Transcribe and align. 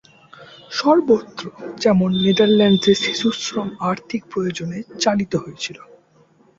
সর্বত্র 0.71 1.43
যেমন, 1.79 2.09
নেদারল্যান্ডসে 2.23 2.93
শিশুশ্রম 3.03 3.67
আর্থিক 3.89 4.21
প্রয়োজনে 4.31 4.77
চালিত 4.99 5.33
হয়েছিল। 5.35 5.77